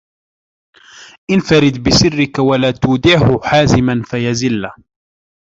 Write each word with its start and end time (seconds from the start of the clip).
انْفَرِدْ 1.31 1.83
بِسِرِّك 1.83 2.39
وَلَا 2.39 2.71
تُودِعْهُ 2.71 3.39
حَازِمًا 3.43 4.01
فَيَزِلَّ 4.05 4.69